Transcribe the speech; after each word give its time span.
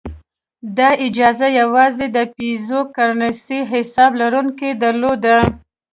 دا 0.77 0.89
اجازه 1.07 1.47
یوازې 1.59 2.07
د 2.15 2.17
پیزو 2.35 2.79
کرنسۍ 2.95 3.59
حساب 3.71 4.11
لرونکو 4.21 4.67
درلوده. 4.83 5.37